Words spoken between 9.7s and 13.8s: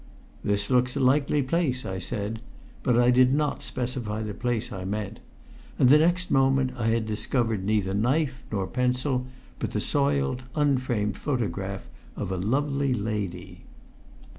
the soiled, unframed photograph of a lovely lady.